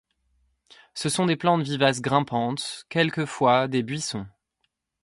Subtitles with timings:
[0.95, 4.25] Ce sont des plantes vivaces grimpantes, quelquefois des buissons.